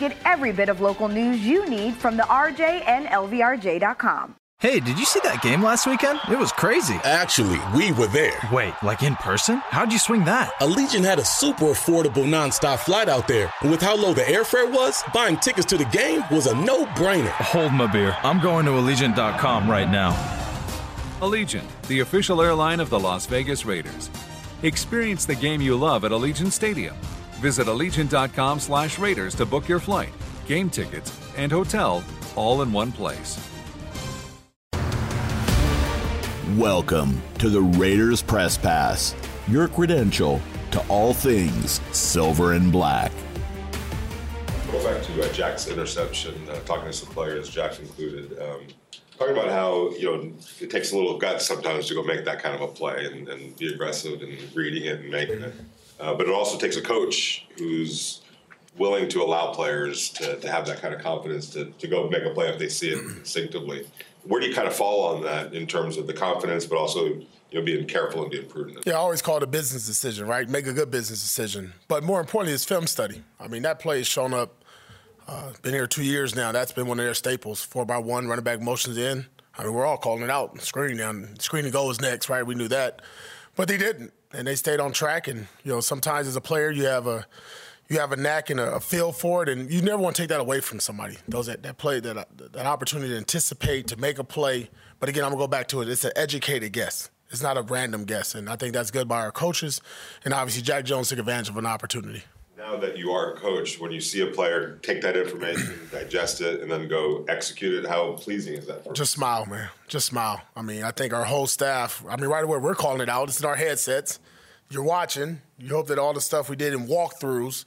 Get 0.00 0.16
every 0.24 0.50
bit 0.50 0.70
of 0.70 0.80
local 0.80 1.08
news 1.08 1.46
you 1.46 1.68
need 1.68 1.94
from 1.94 2.16
the 2.16 2.22
RJ 2.22 2.88
and 2.88 3.04
LVRJ.com. 3.06 4.34
Hey, 4.58 4.80
did 4.80 4.98
you 4.98 5.04
see 5.04 5.20
that 5.24 5.42
game 5.42 5.62
last 5.62 5.86
weekend? 5.86 6.20
It 6.30 6.38
was 6.38 6.52
crazy. 6.52 6.94
Actually, 7.04 7.58
we 7.74 7.92
were 7.92 8.06
there. 8.06 8.38
Wait, 8.50 8.74
like 8.82 9.02
in 9.02 9.14
person? 9.16 9.56
How'd 9.68 9.92
you 9.92 9.98
swing 9.98 10.24
that? 10.24 10.52
Allegiant 10.60 11.04
had 11.04 11.18
a 11.18 11.24
super 11.24 11.66
affordable 11.66 12.26
nonstop 12.26 12.78
flight 12.78 13.10
out 13.10 13.28
there. 13.28 13.52
And 13.60 13.70
with 13.70 13.82
how 13.82 13.94
low 13.94 14.14
the 14.14 14.22
airfare 14.22 14.70
was, 14.70 15.02
buying 15.12 15.36
tickets 15.36 15.66
to 15.66 15.76
the 15.76 15.86
game 15.86 16.22
was 16.30 16.46
a 16.46 16.54
no 16.54 16.86
brainer. 16.86 17.30
Hold 17.52 17.72
my 17.72 17.86
beer. 17.86 18.16
I'm 18.22 18.40
going 18.40 18.64
to 18.66 18.72
Allegiant.com 18.72 19.70
right 19.70 19.90
now. 19.90 20.12
Allegiant, 21.20 21.68
the 21.88 22.00
official 22.00 22.40
airline 22.40 22.80
of 22.80 22.88
the 22.88 22.98
Las 22.98 23.26
Vegas 23.26 23.66
Raiders. 23.66 24.08
Experience 24.62 25.26
the 25.26 25.34
game 25.34 25.60
you 25.60 25.76
love 25.76 26.04
at 26.04 26.10
Allegiant 26.10 26.52
Stadium. 26.52 26.96
Visit 27.40 27.68
Allegiant.com 27.68 28.60
slash 28.60 28.98
Raiders 28.98 29.34
to 29.36 29.46
book 29.46 29.66
your 29.66 29.80
flight, 29.80 30.12
game 30.46 30.68
tickets, 30.68 31.18
and 31.38 31.50
hotel 31.50 32.04
all 32.36 32.60
in 32.60 32.70
one 32.70 32.92
place. 32.92 33.38
Welcome 36.58 37.22
to 37.38 37.48
the 37.48 37.62
Raiders 37.62 38.20
Press 38.22 38.58
Pass, 38.58 39.14
your 39.48 39.68
credential 39.68 40.40
to 40.72 40.86
all 40.88 41.14
things 41.14 41.80
silver 41.92 42.52
and 42.52 42.70
black. 42.70 43.10
Go 44.70 44.84
back 44.84 45.02
to 45.04 45.22
uh, 45.22 45.32
Jack's 45.32 45.66
interception, 45.68 46.34
uh, 46.50 46.60
talking 46.66 46.86
to 46.86 46.92
some 46.92 47.08
players, 47.08 47.48
Jack 47.48 47.80
included. 47.80 48.38
Um, 48.38 48.66
talking 49.20 49.36
about 49.36 49.50
how 49.50 49.90
you 49.90 50.04
know 50.04 50.32
it 50.60 50.70
takes 50.70 50.92
a 50.92 50.96
little 50.96 51.18
guts 51.18 51.46
sometimes 51.46 51.86
to 51.86 51.94
go 51.94 52.02
make 52.02 52.24
that 52.24 52.42
kind 52.42 52.54
of 52.54 52.62
a 52.62 52.68
play 52.68 53.04
and, 53.04 53.28
and 53.28 53.56
be 53.58 53.72
aggressive 53.72 54.22
and 54.22 54.56
reading 54.56 54.84
it 54.84 55.00
and 55.00 55.10
making 55.10 55.42
it. 55.42 55.54
Uh, 56.00 56.14
but 56.14 56.26
it 56.26 56.32
also 56.32 56.56
takes 56.56 56.76
a 56.76 56.80
coach 56.80 57.46
who's 57.58 58.22
willing 58.78 59.08
to 59.10 59.22
allow 59.22 59.52
players 59.52 60.08
to, 60.08 60.40
to 60.40 60.50
have 60.50 60.66
that 60.66 60.80
kind 60.80 60.94
of 60.94 61.02
confidence 61.02 61.50
to, 61.50 61.66
to 61.72 61.86
go 61.86 62.08
make 62.08 62.24
a 62.24 62.30
play 62.30 62.48
if 62.48 62.58
they 62.58 62.68
see 62.68 62.88
it 62.88 62.98
instinctively. 63.18 63.86
Where 64.24 64.40
do 64.40 64.46
you 64.46 64.54
kind 64.54 64.66
of 64.66 64.74
fall 64.74 65.14
on 65.14 65.22
that 65.24 65.52
in 65.52 65.66
terms 65.66 65.98
of 65.98 66.06
the 66.06 66.14
confidence, 66.14 66.64
but 66.64 66.78
also 66.78 67.04
you 67.04 67.26
know 67.52 67.62
being 67.62 67.86
careful 67.86 68.22
and 68.22 68.30
being 68.30 68.48
prudent? 68.48 68.78
Yeah, 68.86 68.94
I 68.94 68.96
always 68.96 69.20
call 69.20 69.36
it 69.36 69.42
a 69.42 69.46
business 69.46 69.86
decision, 69.86 70.26
right? 70.26 70.48
Make 70.48 70.66
a 70.66 70.72
good 70.72 70.90
business 70.90 71.20
decision. 71.20 71.74
But 71.88 72.04
more 72.04 72.20
importantly, 72.20 72.54
it's 72.54 72.64
film 72.64 72.86
study. 72.86 73.22
I 73.38 73.48
mean, 73.48 73.60
that 73.62 73.80
play 73.80 73.98
has 73.98 74.06
shown 74.06 74.32
up. 74.32 74.59
Uh, 75.30 75.52
been 75.62 75.72
here 75.72 75.86
two 75.86 76.02
years 76.02 76.34
now. 76.34 76.50
That's 76.50 76.72
been 76.72 76.88
one 76.88 76.98
of 76.98 77.04
their 77.04 77.14
staples. 77.14 77.62
Four 77.62 77.86
by 77.86 77.98
one, 77.98 78.26
running 78.26 78.42
back 78.42 78.60
motions 78.60 78.98
in. 78.98 79.26
I 79.56 79.62
mean, 79.62 79.72
we're 79.72 79.86
all 79.86 79.96
calling 79.96 80.22
it 80.22 80.30
out. 80.30 80.60
Screen 80.60 80.96
down, 80.96 81.38
screen 81.38 81.64
and 81.64 81.72
goal 81.72 81.88
is 81.90 82.00
next, 82.00 82.28
right? 82.28 82.44
We 82.44 82.56
knew 82.56 82.66
that, 82.66 83.00
but 83.54 83.68
they 83.68 83.76
didn't, 83.76 84.12
and 84.32 84.44
they 84.44 84.56
stayed 84.56 84.80
on 84.80 84.90
track. 84.90 85.28
And 85.28 85.46
you 85.62 85.72
know, 85.72 85.80
sometimes 85.80 86.26
as 86.26 86.34
a 86.34 86.40
player, 86.40 86.72
you 86.72 86.86
have 86.86 87.06
a 87.06 87.26
you 87.88 88.00
have 88.00 88.10
a 88.10 88.16
knack 88.16 88.50
and 88.50 88.58
a, 88.58 88.74
a 88.74 88.80
feel 88.80 89.12
for 89.12 89.44
it, 89.44 89.48
and 89.48 89.70
you 89.70 89.82
never 89.82 90.02
want 90.02 90.16
to 90.16 90.22
take 90.22 90.30
that 90.30 90.40
away 90.40 90.60
from 90.60 90.80
somebody. 90.80 91.16
Those 91.28 91.46
that, 91.46 91.62
that 91.62 91.78
play, 91.78 92.00
that 92.00 92.26
that 92.52 92.66
opportunity 92.66 93.10
to 93.10 93.16
anticipate, 93.16 93.86
to 93.88 93.96
make 93.96 94.18
a 94.18 94.24
play. 94.24 94.68
But 94.98 95.08
again, 95.08 95.22
I'm 95.22 95.30
gonna 95.30 95.44
go 95.44 95.46
back 95.46 95.68
to 95.68 95.80
it. 95.80 95.88
It's 95.88 96.04
an 96.04 96.12
educated 96.16 96.72
guess. 96.72 97.08
It's 97.28 97.42
not 97.42 97.56
a 97.56 97.62
random 97.62 98.04
guess, 98.04 98.34
and 98.34 98.48
I 98.48 98.56
think 98.56 98.72
that's 98.72 98.90
good 98.90 99.06
by 99.06 99.20
our 99.20 99.30
coaches. 99.30 99.80
And 100.24 100.34
obviously, 100.34 100.62
Jack 100.62 100.86
Jones 100.86 101.10
took 101.10 101.20
advantage 101.20 101.50
of 101.50 101.56
an 101.56 101.66
opportunity. 101.66 102.24
Now 102.60 102.76
that 102.76 102.98
you 102.98 103.10
are 103.12 103.32
a 103.32 103.36
coach, 103.38 103.80
when 103.80 103.90
you 103.90 104.02
see 104.02 104.20
a 104.20 104.26
player 104.26 104.78
take 104.82 105.00
that 105.00 105.16
information, 105.16 105.88
digest 105.92 106.42
it, 106.42 106.60
and 106.60 106.70
then 106.70 106.88
go 106.88 107.24
execute 107.26 107.82
it, 107.82 107.88
how 107.88 108.12
pleasing 108.12 108.52
is 108.52 108.66
that? 108.66 108.84
For 108.84 108.92
Just 108.92 109.12
smile, 109.12 109.46
man. 109.46 109.70
Just 109.88 110.04
smile. 110.04 110.42
I 110.54 110.60
mean, 110.60 110.82
I 110.82 110.90
think 110.90 111.14
our 111.14 111.24
whole 111.24 111.46
staff. 111.46 112.04
I 112.06 112.16
mean, 112.16 112.28
right 112.28 112.44
away 112.44 112.58
we're 112.58 112.74
calling 112.74 113.00
it 113.00 113.08
out. 113.08 113.30
It's 113.30 113.40
in 113.40 113.46
our 113.46 113.56
headsets. 113.56 114.18
You're 114.68 114.82
watching. 114.82 115.40
You 115.58 115.70
hope 115.70 115.86
that 115.86 115.98
all 115.98 116.12
the 116.12 116.20
stuff 116.20 116.50
we 116.50 116.56
did 116.56 116.74
in 116.74 116.86
walkthroughs, 116.86 117.64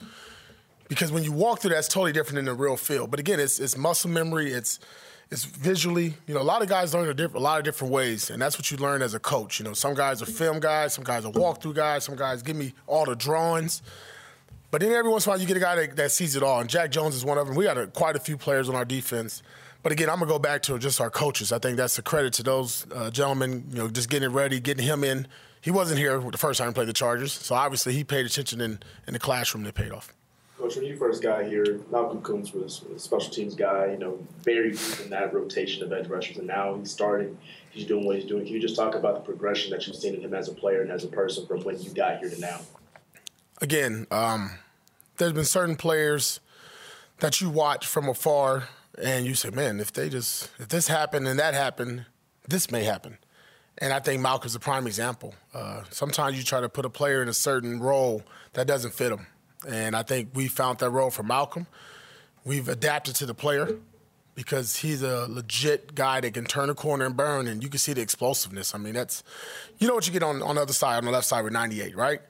because 0.90 1.12
when 1.12 1.24
you 1.24 1.31
walk 1.31 1.62
through, 1.62 1.72
that's 1.72 1.88
totally 1.88 2.12
different 2.12 2.36
than 2.36 2.46
the 2.46 2.54
real 2.54 2.78
field. 2.78 3.10
But 3.10 3.20
again, 3.20 3.40
it's 3.40 3.60
it's 3.60 3.75
muscle 3.75 4.12
memory. 4.12 4.54
It's 4.54 4.80
it's 5.31 5.44
visually. 5.44 6.14
You 6.28 6.36
know, 6.36 6.42
a 6.42 6.44
lot 6.44 6.62
of 6.62 6.70
guys 6.70 6.94
learn 6.94 7.10
a, 7.10 7.16
diff- 7.16 7.34
a 7.34 7.40
lot 7.40 7.58
of 7.58 7.66
different 7.66 7.92
ways, 7.92 8.30
and 8.30 8.40
that's 8.40 8.60
what 8.60 8.70
you 8.70 8.78
learn 8.78 9.02
as 9.02 9.16
a 9.16 9.20
coach. 9.20 9.60
You 9.60 9.66
know, 9.66 9.74
some 9.74 9.96
guys 9.96 10.22
are 10.22 10.28
film 10.28 10.60
guys, 10.60 10.94
some 10.94 11.04
guys 11.04 11.25
are 11.25 11.31
walkthrough 11.31 11.74
guys, 11.74 12.04
some 12.04 12.16
guys 12.16 12.44
give 12.44 12.56
me 12.56 12.74
all 12.86 13.06
the 13.06 13.16
drawings. 13.16 13.81
But 14.74 14.82
then 14.82 14.92
every 14.92 15.12
once 15.12 15.28
in 15.28 15.30
a 15.30 15.34
while, 15.34 15.40
you 15.40 15.46
get 15.46 15.56
a 15.56 15.60
guy 15.60 15.76
that, 15.76 15.96
that 15.98 16.12
sees 16.12 16.36
it 16.36 16.42
all, 16.42 16.60
and 16.60 16.68
Jack 16.68 16.90
Jones 16.90 17.14
is 17.14 17.24
one 17.24 17.38
of 17.38 17.46
them. 17.46 17.56
We 17.56 17.66
got 17.66 17.78
a, 17.78 17.86
quite 17.86 18.16
a 18.16 18.20
few 18.20 18.38
players 18.38 18.70
on 18.70 18.74
our 18.74 18.86
defense. 18.86 19.44
But 19.84 19.92
again, 19.92 20.10
I'm 20.10 20.18
gonna 20.18 20.32
go 20.32 20.40
back 20.40 20.64
to 20.64 20.80
just 20.80 21.00
our 21.00 21.12
coaches. 21.12 21.52
I 21.52 21.60
think 21.60 21.78
that's 21.78 22.00
a 22.00 22.02
credit 22.02 22.34
to 22.34 22.44
those 22.44 22.88
uh, 22.92 23.12
gentlemen. 23.12 23.66
You 23.70 23.78
know, 23.78 23.88
just 23.88 24.10
getting 24.10 24.32
it 24.32 24.34
ready, 24.34 24.60
getting 24.60 24.84
him 24.84 25.04
in. 25.04 25.28
He 25.62 25.70
wasn't 25.70 26.00
here 26.00 26.18
the 26.18 26.40
first 26.40 26.58
time 26.58 26.70
he 26.70 26.74
played 26.74 26.88
the 26.88 26.94
Chargers, 26.94 27.34
so 27.34 27.54
obviously 27.54 27.94
he 27.94 28.04
paid 28.04 28.26
attention 28.26 28.62
in, 28.62 28.80
in 29.06 29.14
the 29.14 29.20
classroom. 29.20 29.64
That 29.66 29.76
paid 29.76 29.92
off. 29.92 30.12
Coach, 30.58 30.76
when 30.76 30.86
you 30.86 30.98
first 30.98 31.22
got 31.22 31.46
here, 31.46 31.80
Malcolm 31.92 32.24
Koonce 32.24 32.56
was 32.56 32.82
a 32.96 32.98
special 32.98 33.30
teams 33.30 33.54
guy, 33.54 33.92
you 33.92 34.00
know, 34.00 34.26
very 34.42 34.72
deep 34.72 35.02
in 35.04 35.12
that 35.12 35.36
rotation 35.36 35.84
of 35.84 35.94
edge 35.94 36.08
rushers, 36.08 36.38
and 36.38 36.48
now 36.48 36.76
he's 36.80 36.90
starting. 36.90 37.38
He's 37.70 37.86
doing 37.86 38.08
what 38.08 38.16
he's 38.16 38.26
doing. 38.26 38.44
Can 38.44 38.56
you 38.56 38.60
just 38.60 38.76
talk 38.76 38.96
about 38.96 39.14
the 39.14 39.22
progression 39.22 39.70
that 39.70 39.86
you've 39.86 39.98
seen 39.98 40.16
in 40.16 40.22
him 40.22 40.34
as 40.34 40.48
a 40.48 40.54
player 40.54 40.82
and 40.82 40.90
as 40.90 41.04
a 41.04 41.10
person 41.10 41.46
from 41.46 41.64
when 41.64 41.80
you 41.80 41.92
got 41.92 42.18
here 42.18 42.32
to 42.32 42.40
now? 42.40 42.60
Again, 43.62 44.08
um, 44.12 44.52
there's 45.18 45.34
been 45.34 45.46
certain 45.46 45.75
players 45.75 46.40
that 47.19 47.40
you 47.40 47.50
watch 47.50 47.86
from 47.86 48.09
afar, 48.09 48.68
and 49.02 49.25
you 49.25 49.36
say, 49.36 49.50
"Man, 49.50 49.80
if 49.80 49.94
they 49.94 50.09
just 50.09 50.50
if 50.59 50.68
this 50.69 50.88
happened 50.88 51.28
and 51.28 51.40
that 51.40 51.53
happened, 51.53 52.06
this 52.47 52.72
may 52.72 52.84
happen." 52.84 53.18
And 53.78 53.92
I 53.92 54.00
think 54.00 54.22
Malcolm's 54.22 54.56
a 54.56 54.59
prime 54.59 54.86
example. 54.86 55.34
Uh, 55.53 55.84
sometimes 55.90 56.38
you 56.38 56.44
try 56.44 56.62
to 56.62 56.69
put 56.69 56.86
a 56.86 56.90
player 56.90 57.22
in 57.22 57.30
a 57.30 57.34
certain 57.34 57.80
role 57.80 58.24
that 58.53 58.68
doesn't 58.68 58.94
fit 58.94 59.12
him. 59.12 59.25
And 59.68 59.96
I 59.96 60.03
think 60.03 60.30
we 60.34 60.47
found 60.47 60.80
that 60.80 60.90
role 60.92 61.09
for 61.09 61.24
Malcolm. 61.24 61.68
We've 62.46 62.68
adapted 62.68 63.16
to 63.16 63.25
the 63.25 63.34
player 63.34 63.78
because 64.36 64.78
he's 64.78 65.02
a 65.02 65.28
legit 65.30 65.96
guy 65.96 66.19
that 66.22 66.34
can 66.34 66.46
turn 66.46 66.69
a 66.69 66.75
corner 66.75 67.06
and 67.06 67.16
burn, 67.16 67.47
and 67.47 67.63
you 67.63 67.69
can 67.69 67.80
see 67.80 67.94
the 67.94 68.02
explosiveness. 68.02 68.75
I 68.75 68.78
mean, 68.78 68.94
that's 68.94 69.24
you 69.80 69.88
know 69.88 69.96
what 69.96 70.06
you 70.06 70.13
get 70.13 70.24
on 70.24 70.42
on 70.42 70.56
the 70.56 70.62
other 70.62 70.74
side, 70.74 70.97
on 70.97 71.06
the 71.06 71.12
left 71.12 71.28
side 71.28 71.44
with 71.44 71.53
98, 71.53 71.96
right? 71.96 72.22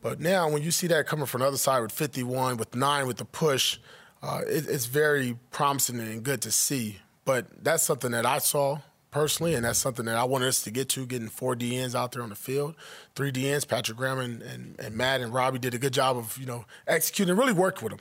But 0.00 0.20
now 0.20 0.48
when 0.50 0.62
you 0.62 0.70
see 0.70 0.86
that 0.88 1.06
coming 1.06 1.26
from 1.26 1.40
the 1.40 1.46
other 1.46 1.56
side 1.56 1.80
with 1.80 1.92
51, 1.92 2.56
with 2.56 2.74
nine, 2.74 3.06
with 3.06 3.16
the 3.16 3.24
push, 3.24 3.78
uh, 4.22 4.40
it, 4.46 4.68
it's 4.68 4.86
very 4.86 5.38
promising 5.50 5.98
and 5.98 6.22
good 6.22 6.42
to 6.42 6.50
see. 6.50 6.98
But 7.24 7.46
that's 7.62 7.82
something 7.82 8.12
that 8.12 8.26
I 8.26 8.38
saw 8.38 8.80
personally, 9.10 9.54
and 9.54 9.64
that's 9.64 9.78
something 9.78 10.06
that 10.06 10.16
I 10.16 10.24
wanted 10.24 10.48
us 10.48 10.62
to 10.64 10.70
get 10.70 10.88
to, 10.90 11.06
getting 11.06 11.28
four 11.28 11.54
DNs 11.54 11.94
out 11.94 12.12
there 12.12 12.22
on 12.22 12.30
the 12.30 12.34
field. 12.34 12.74
Three 13.14 13.30
DNs, 13.30 13.66
Patrick 13.66 13.96
Graham 13.96 14.18
and, 14.18 14.42
and, 14.42 14.74
and 14.78 14.96
Matt 14.96 15.20
and 15.20 15.32
Robbie 15.32 15.60
did 15.60 15.72
a 15.72 15.78
good 15.78 15.92
job 15.92 16.16
of, 16.16 16.36
you 16.36 16.46
know, 16.46 16.64
executing 16.86 17.30
and 17.30 17.38
really 17.38 17.52
worked 17.52 17.82
with 17.82 17.92
them. 17.92 18.00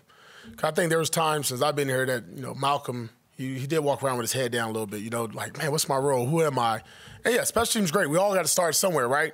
I 0.63 0.71
think 0.71 0.89
there 0.89 0.99
was 0.99 1.09
times 1.09 1.47
since 1.47 1.61
I've 1.61 1.75
been 1.75 1.87
here 1.87 2.05
that, 2.05 2.23
you 2.35 2.41
know, 2.41 2.53
Malcolm, 2.55 3.11
he, 3.29 3.59
he 3.59 3.67
did 3.67 3.79
walk 3.79 4.03
around 4.03 4.17
with 4.17 4.31
his 4.31 4.33
head 4.33 4.51
down 4.51 4.69
a 4.69 4.71
little 4.71 4.87
bit, 4.87 5.01
you 5.01 5.09
know, 5.09 5.25
like, 5.25 5.57
man, 5.57 5.71
what's 5.71 5.87
my 5.87 5.97
role? 5.97 6.25
Who 6.25 6.41
am 6.41 6.57
I? 6.57 6.81
And 7.23 7.35
yeah, 7.35 7.43
special 7.43 7.79
teams 7.79 7.91
great. 7.91 8.09
We 8.09 8.17
all 8.17 8.33
got 8.33 8.41
to 8.41 8.47
start 8.47 8.75
somewhere, 8.75 9.07
right? 9.07 9.33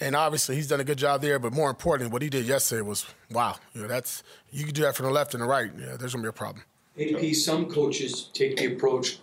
And 0.00 0.14
obviously 0.14 0.54
he's 0.54 0.68
done 0.68 0.80
a 0.80 0.84
good 0.84 0.98
job 0.98 1.22
there, 1.22 1.38
but 1.38 1.52
more 1.52 1.68
importantly, 1.70 2.12
what 2.12 2.22
he 2.22 2.28
did 2.28 2.46
yesterday 2.46 2.82
was, 2.82 3.04
wow, 3.30 3.56
you 3.74 3.82
know, 3.82 3.88
that's, 3.88 4.22
you 4.52 4.64
can 4.64 4.72
do 4.72 4.82
that 4.82 4.94
from 4.94 5.06
the 5.06 5.12
left 5.12 5.34
and 5.34 5.42
the 5.42 5.46
right. 5.46 5.70
Yeah, 5.76 5.96
there's 5.96 6.14
going 6.14 6.22
to 6.22 6.22
be 6.22 6.28
a 6.28 6.32
problem. 6.32 6.64
AP, 7.00 7.34
some 7.34 7.66
coaches 7.66 8.30
take 8.32 8.56
the 8.56 8.66
approach 8.66 9.18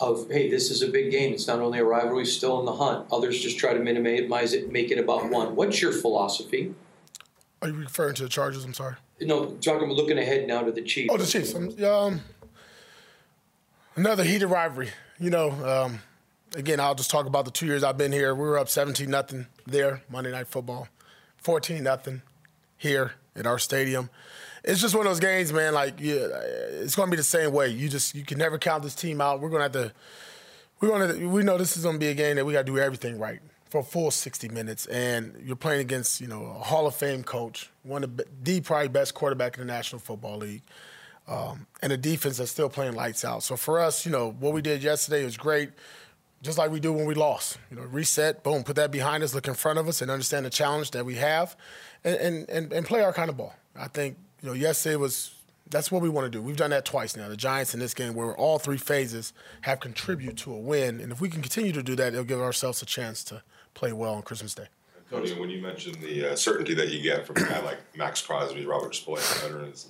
of, 0.00 0.30
hey, 0.30 0.50
this 0.50 0.70
is 0.70 0.82
a 0.82 0.88
big 0.88 1.10
game. 1.10 1.32
It's 1.32 1.46
not 1.46 1.60
only 1.60 1.78
a 1.78 1.84
rivalry, 1.84 2.26
still 2.26 2.60
in 2.60 2.66
the 2.66 2.74
hunt. 2.74 3.06
Others 3.10 3.40
just 3.40 3.58
try 3.58 3.72
to 3.72 3.80
minimize 3.80 4.52
it, 4.52 4.70
make 4.70 4.90
it 4.90 4.98
about 4.98 5.30
one. 5.30 5.56
What's 5.56 5.80
your 5.80 5.92
philosophy? 5.92 6.74
Are 7.60 7.68
you 7.68 7.74
referring 7.74 8.14
to 8.16 8.22
the 8.22 8.28
Chargers? 8.28 8.64
I'm 8.64 8.74
sorry. 8.74 8.96
No, 9.20 9.46
talking 9.46 9.84
about 9.84 9.96
looking 9.96 10.18
ahead 10.18 10.46
now 10.46 10.62
to 10.62 10.70
the 10.70 10.82
Chiefs. 10.82 11.12
Oh, 11.12 11.16
the 11.16 11.26
Chiefs. 11.26 11.54
Um, 11.54 11.84
um, 11.84 12.20
another 13.96 14.22
heated 14.22 14.46
rivalry. 14.46 14.90
You 15.18 15.30
know, 15.30 15.50
um, 15.50 16.00
again, 16.54 16.80
I'll 16.80 16.94
just 16.94 17.10
talk 17.10 17.26
about 17.26 17.44
the 17.44 17.50
two 17.50 17.66
years 17.66 17.84
I've 17.84 17.98
been 17.98 18.12
here. 18.12 18.34
We 18.34 18.42
were 18.42 18.58
up 18.58 18.68
17 18.68 19.08
nothing 19.08 19.46
there, 19.66 20.02
Monday 20.10 20.30
Night 20.30 20.46
Football, 20.46 20.88
14 21.38 21.82
nothing 21.82 22.22
here 22.76 23.12
at 23.36 23.46
our 23.46 23.58
stadium. 23.58 24.10
It's 24.64 24.80
just 24.80 24.94
one 24.94 25.06
of 25.06 25.10
those 25.10 25.20
games, 25.20 25.52
man. 25.52 25.74
Like, 25.74 26.00
yeah, 26.00 26.26
it's 26.82 26.94
going 26.94 27.08
to 27.08 27.10
be 27.10 27.16
the 27.16 27.22
same 27.22 27.52
way. 27.52 27.68
You 27.68 27.88
just 27.88 28.14
you 28.14 28.24
can 28.24 28.38
never 28.38 28.58
count 28.58 28.82
this 28.82 28.94
team 28.94 29.20
out. 29.20 29.40
We're 29.40 29.50
going 29.50 29.70
to 29.70 29.80
have 29.80 29.90
to. 29.90 29.94
We're 30.80 30.88
going 30.88 31.20
to. 31.20 31.28
We 31.28 31.42
know 31.42 31.58
this 31.58 31.76
is 31.76 31.84
going 31.84 31.96
to 31.96 32.00
be 32.00 32.08
a 32.08 32.14
game 32.14 32.36
that 32.36 32.44
we 32.44 32.52
got 32.52 32.66
to 32.66 32.72
do 32.72 32.78
everything 32.78 33.18
right 33.18 33.40
for 33.70 33.80
a 33.80 33.84
full 33.84 34.10
60 34.10 34.48
minutes, 34.48 34.86
and 34.86 35.40
you're 35.44 35.56
playing 35.56 35.80
against 35.80 36.20
you 36.20 36.26
know 36.26 36.44
a 36.44 36.64
Hall 36.64 36.86
of 36.86 36.94
Fame 36.94 37.22
coach, 37.22 37.70
one 37.82 38.02
of 38.04 38.16
the, 38.16 38.60
probably 38.60 38.88
best 38.88 39.14
quarterback 39.14 39.56
in 39.56 39.66
the 39.66 39.72
National 39.72 40.00
Football 40.00 40.38
League 40.38 40.62
um, 41.28 41.66
and 41.82 41.92
a 41.92 41.96
defense 41.96 42.38
that's 42.38 42.50
still 42.50 42.68
playing 42.68 42.94
lights 42.94 43.24
out. 43.24 43.42
So 43.42 43.56
for 43.56 43.80
us, 43.80 44.06
you 44.06 44.12
know, 44.12 44.34
what 44.40 44.52
we 44.54 44.62
did 44.62 44.82
yesterday 44.82 45.24
was 45.24 45.36
great. 45.36 45.70
Just 46.42 46.56
like 46.56 46.70
we 46.70 46.78
do 46.78 46.92
when 46.92 47.06
we 47.06 47.14
lost. 47.14 47.58
You 47.70 47.76
know, 47.76 47.82
reset, 47.82 48.44
boom, 48.44 48.62
put 48.62 48.76
that 48.76 48.92
behind 48.92 49.24
us, 49.24 49.34
look 49.34 49.48
in 49.48 49.54
front 49.54 49.78
of 49.78 49.88
us, 49.88 50.00
and 50.02 50.10
understand 50.10 50.46
the 50.46 50.50
challenge 50.50 50.92
that 50.92 51.04
we 51.04 51.16
have, 51.16 51.56
and 52.04 52.48
and, 52.48 52.72
and, 52.72 52.86
play 52.86 53.02
our 53.02 53.12
kind 53.12 53.28
of 53.28 53.36
ball. 53.36 53.54
I 53.74 53.88
think 53.88 54.16
you 54.40 54.48
know 54.48 54.54
yesterday 54.54 54.96
was 54.96 55.34
that's 55.68 55.90
what 55.90 56.00
we 56.00 56.08
want 56.08 56.26
to 56.26 56.30
do. 56.30 56.40
We've 56.40 56.56
done 56.56 56.70
that 56.70 56.84
twice 56.84 57.16
now. 57.16 57.28
The 57.28 57.36
Giants 57.36 57.74
in 57.74 57.80
this 57.80 57.92
game, 57.92 58.14
where 58.14 58.36
all 58.36 58.58
three 58.58 58.76
phases 58.76 59.32
have 59.62 59.80
contributed 59.80 60.38
to 60.38 60.52
a 60.52 60.58
win, 60.58 61.00
and 61.00 61.10
if 61.10 61.20
we 61.20 61.28
can 61.28 61.42
continue 61.42 61.72
to 61.72 61.82
do 61.82 61.96
that, 61.96 62.12
it'll 62.12 62.24
give 62.24 62.40
ourselves 62.40 62.82
a 62.82 62.86
chance 62.86 63.24
to 63.24 63.42
play 63.74 63.92
well 63.92 64.14
on 64.14 64.22
Christmas 64.22 64.54
Day. 64.54 64.66
Tony, 65.10 65.32
when 65.40 65.48
you 65.48 65.60
mentioned 65.60 65.96
the 66.02 66.32
uh, 66.32 66.36
certainty 66.36 66.74
that 66.74 66.88
you 66.88 67.02
get 67.02 67.26
from 67.26 67.36
a 67.38 67.40
guy 67.40 67.60
like 67.60 67.78
Maxx 67.96 68.22
Crosby, 68.22 68.66
Robert 68.66 68.94
Spillane, 68.94 69.22
veterans, 69.40 69.88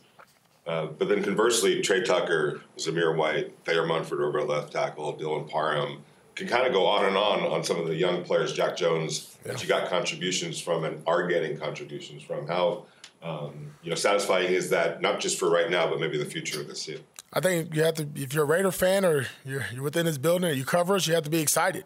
uh, 0.67 0.87
but 0.87 1.09
then 1.09 1.23
conversely, 1.23 1.81
Tre 1.81 2.05
Tucker, 2.05 2.61
Zamir 2.77 3.17
White, 3.17 3.53
Thayer 3.65 3.87
Munford 3.87 4.21
over 4.21 4.41
at 4.41 4.47
left 4.47 4.73
tackle, 4.73 5.17
Dylan 5.17 5.49
Parham, 5.49 6.05
can 6.39 6.47
kind 6.47 6.67
of 6.67 6.73
go 6.73 6.87
on 6.87 7.05
and 7.05 7.17
on 7.17 7.41
on 7.41 7.65
some 7.65 7.79
of 7.81 7.89
the 7.89 7.97
young 7.97 8.23
players, 8.23 8.53
Jack 8.53 8.77
Jones, 8.77 9.37
yeah. 9.45 9.53
that 9.53 9.63
you 9.63 9.69
got 9.69 9.89
contributions 9.89 10.61
from 10.61 10.85
and 10.85 11.03
are 11.07 11.27
getting 11.27 11.59
contributions 11.59 12.23
from. 12.23 12.47
How 12.47 12.87
um, 13.23 13.75
you 13.83 13.91
know 13.91 13.97
satisfying 13.97 14.53
is 14.53 14.71
that 14.71 15.03
not 15.03 15.19
just 15.19 15.39
for 15.39 15.51
right 15.51 15.69
now, 15.69 15.91
but 15.91 15.99
maybe 15.99 16.17
the 16.17 16.25
future 16.25 16.61
of 16.61 16.69
this 16.69 16.83
season? 16.83 17.05
I 17.33 17.41
think 17.41 17.75
you 17.75 17.83
have 17.83 17.95
to, 17.95 18.09
if 18.15 18.33
you're 18.33 18.45
a 18.45 18.47
Raider 18.47 18.71
fan 18.71 19.05
or 19.05 19.27
you're, 19.45 19.67
you're 19.75 19.83
within 19.83 20.07
this 20.07 20.17
building 20.17 20.57
you 20.57 20.65
cover 20.65 20.95
us, 20.95 21.07
you 21.07 21.15
have 21.15 21.25
to 21.25 21.31
be 21.31 21.41
excited. 21.41 21.85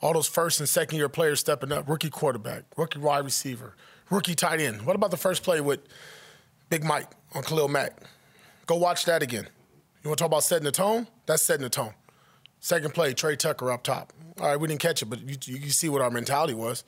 All 0.00 0.12
those 0.12 0.28
first 0.28 0.60
and 0.60 0.68
second 0.68 0.98
year 0.98 1.08
players 1.08 1.40
stepping 1.40 1.72
up, 1.72 1.88
rookie 1.88 2.10
quarterback, 2.10 2.64
rookie 2.76 3.00
wide 3.00 3.24
receiver, 3.24 3.74
rookie 4.10 4.34
tight 4.34 4.60
end. 4.60 4.82
What 4.82 4.94
about 4.94 5.10
the 5.10 5.16
first 5.16 5.42
play 5.42 5.60
with 5.60 5.80
Big 6.68 6.84
Mike 6.84 7.08
on 7.34 7.42
Khalil 7.42 7.68
Mack? 7.68 7.98
Go 8.66 8.76
watch 8.76 9.06
that 9.06 9.22
again. 9.22 9.48
You 10.04 10.10
want 10.10 10.18
to 10.18 10.22
talk 10.22 10.30
about 10.30 10.44
setting 10.44 10.64
the 10.64 10.72
tone? 10.72 11.08
That's 11.24 11.42
setting 11.42 11.64
the 11.64 11.70
tone. 11.70 11.94
Second 12.60 12.94
play, 12.94 13.14
Tre 13.14 13.36
Tucker 13.36 13.70
up 13.70 13.82
top. 13.82 14.12
All 14.40 14.48
right, 14.48 14.60
we 14.60 14.68
didn't 14.68 14.80
catch 14.80 15.00
it, 15.00 15.06
but 15.06 15.20
you, 15.20 15.36
you, 15.46 15.70
see 15.70 15.88
what 15.88 16.02
our 16.02 16.10
mentality 16.10 16.52
was. 16.52 16.84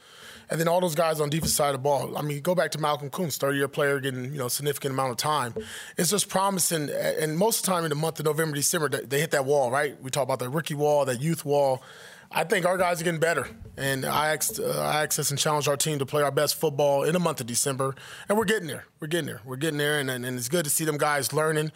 And 0.50 0.60
then 0.60 0.68
all 0.68 0.80
those 0.80 0.94
guys 0.94 1.18
on 1.18 1.30
defense 1.30 1.54
side 1.54 1.68
of 1.68 1.74
the 1.74 1.78
ball. 1.78 2.18
I 2.18 2.20
mean, 2.20 2.42
go 2.42 2.54
back 2.54 2.72
to 2.72 2.78
Malcolm 2.78 3.08
Koonce, 3.08 3.38
30-year 3.38 3.68
player 3.68 4.00
getting, 4.00 4.24
you 4.24 4.38
know, 4.38 4.48
significant 4.48 4.92
amount 4.92 5.12
of 5.12 5.16
time. 5.16 5.54
It's 5.96 6.10
just 6.10 6.28
promising. 6.28 6.90
And 6.90 7.38
most 7.38 7.60
of 7.60 7.66
the 7.66 7.72
time 7.72 7.84
in 7.84 7.90
the 7.90 7.96
month 7.96 8.18
of 8.18 8.26
November, 8.26 8.54
December, 8.54 8.88
they 8.90 9.20
hit 9.20 9.30
that 9.30 9.46
wall, 9.46 9.70
right? 9.70 10.00
We 10.02 10.10
talk 10.10 10.24
about 10.24 10.40
that 10.40 10.50
rookie 10.50 10.74
wall, 10.74 11.06
that 11.06 11.22
youth 11.22 11.46
wall. 11.46 11.82
I 12.30 12.44
think 12.44 12.66
our 12.66 12.76
guys 12.76 13.00
are 13.00 13.04
getting 13.04 13.20
better. 13.20 13.48
And 13.78 14.04
I 14.04 14.34
asked, 14.34 14.60
uh, 14.60 14.80
I 14.80 15.04
us 15.04 15.30
and 15.30 15.38
challenged 15.38 15.68
our 15.68 15.76
team 15.78 15.98
to 16.00 16.06
play 16.06 16.22
our 16.22 16.30
best 16.30 16.56
football 16.56 17.04
in 17.04 17.14
the 17.14 17.20
month 17.20 17.40
of 17.40 17.46
December. 17.46 17.94
And 18.28 18.36
we're 18.36 18.44
getting 18.44 18.68
there. 18.68 18.84
We're 19.00 19.08
getting 19.08 19.26
there. 19.26 19.40
We're 19.44 19.56
getting 19.56 19.78
there. 19.78 19.98
And, 19.98 20.10
and, 20.10 20.26
and 20.26 20.36
it's 20.36 20.48
good 20.48 20.64
to 20.64 20.70
see 20.70 20.84
them 20.84 20.98
guys 20.98 21.32
learning. 21.32 21.72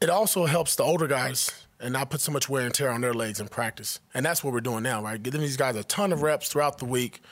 It 0.00 0.10
also 0.10 0.46
helps 0.46 0.74
the 0.74 0.82
older 0.82 1.06
guys 1.06 1.66
and 1.80 1.92
not 1.92 2.10
put 2.10 2.20
so 2.20 2.32
much 2.32 2.48
wear 2.48 2.64
and 2.64 2.74
tear 2.74 2.90
on 2.90 3.00
their 3.00 3.14
legs 3.14 3.40
in 3.40 3.48
practice. 3.48 4.00
And 4.14 4.24
that's 4.24 4.44
what 4.44 4.52
we're 4.52 4.60
doing 4.60 4.82
now, 4.82 5.02
right? 5.02 5.22
Giving 5.22 5.40
these 5.40 5.56
guys 5.56 5.76
a 5.76 5.84
ton 5.84 6.12
of 6.12 6.22
reps 6.22 6.48
throughout 6.48 6.78
the 6.78 6.84
week, 6.84 7.22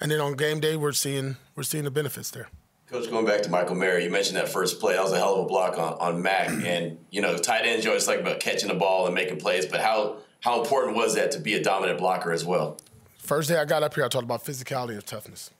and 0.00 0.10
then 0.10 0.20
on 0.20 0.34
game 0.34 0.60
day, 0.60 0.76
we're 0.76 0.92
seeing 0.92 1.36
we're 1.54 1.62
seeing 1.62 1.84
the 1.84 1.90
benefits 1.90 2.30
there. 2.30 2.48
Coach, 2.90 3.10
going 3.10 3.26
back 3.26 3.42
to 3.42 3.50
Michael 3.50 3.74
Mayer, 3.74 3.98
you 3.98 4.08
mentioned 4.08 4.38
that 4.38 4.48
first 4.48 4.80
play. 4.80 4.94
That 4.94 5.02
was 5.02 5.12
a 5.12 5.18
hell 5.18 5.34
of 5.34 5.44
a 5.44 5.48
block 5.48 5.76
on, 5.76 5.92
on 6.00 6.22
Mack. 6.22 6.48
Mm-hmm. 6.48 6.64
And, 6.64 6.98
you 7.10 7.20
know, 7.20 7.36
tight 7.36 7.66
ends, 7.66 7.84
you 7.84 7.90
always 7.90 8.06
talk 8.06 8.18
about 8.18 8.40
catching 8.40 8.68
the 8.68 8.74
ball 8.74 9.04
and 9.04 9.14
making 9.14 9.40
plays, 9.40 9.66
but 9.66 9.80
how, 9.80 10.16
how 10.40 10.62
important 10.62 10.96
was 10.96 11.14
that 11.14 11.32
to 11.32 11.38
be 11.38 11.52
a 11.52 11.62
dominant 11.62 11.98
blocker 11.98 12.32
as 12.32 12.46
well? 12.46 12.78
First 13.18 13.50
day 13.50 13.58
I 13.58 13.66
got 13.66 13.82
up 13.82 13.94
here, 13.94 14.06
I 14.06 14.08
talked 14.08 14.24
about 14.24 14.42
physicality 14.42 14.92
and 14.92 15.04
toughness. 15.04 15.50